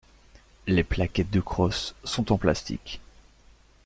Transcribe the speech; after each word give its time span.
Les 0.65 0.83
plaquettes 0.83 1.29
de 1.29 1.39
crosse 1.41 1.93
sont 2.03 2.31
en 2.31 2.37
plastique. 2.39 2.99